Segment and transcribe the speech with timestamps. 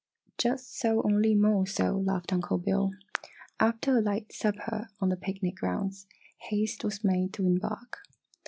[0.39, 2.93] "Just so, only more so!" laughed Uncle Bill.
[3.59, 6.07] After a light supper on the picnic grounds,
[6.39, 7.99] haste was made to embark.